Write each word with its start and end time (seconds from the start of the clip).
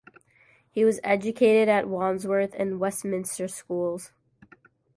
He 0.71 0.83
was 0.83 0.99
educated 1.03 1.69
at 1.69 1.87
Wandsworth 1.87 2.55
and 2.57 2.79
Westminster 2.79 3.47
Schools. 3.47 4.11